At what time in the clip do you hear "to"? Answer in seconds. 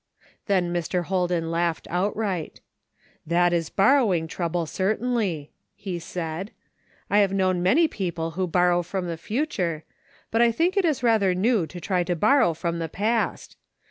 8.33-8.47, 11.67-11.79, 12.05-12.15